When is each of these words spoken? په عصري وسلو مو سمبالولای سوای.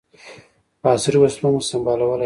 په 0.81 0.87
عصري 0.95 1.17
وسلو 1.19 1.47
مو 1.53 1.59
سمبالولای 1.69 2.09
سوای. 2.09 2.19